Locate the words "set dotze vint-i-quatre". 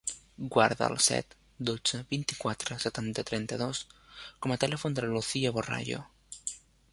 1.07-2.77